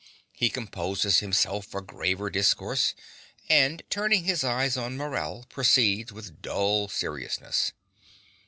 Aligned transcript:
(He 0.33 0.49
composes 0.49 1.19
himself 1.19 1.67
for 1.67 1.79
graver 1.79 2.31
discourse, 2.31 2.95
and 3.47 3.83
turning 3.91 4.23
his 4.23 4.43
eyes 4.43 4.75
on 4.75 4.97
Morell 4.97 5.45
proceeds 5.47 6.11
with 6.11 6.41
dull 6.41 6.87
seriousness.) 6.87 7.71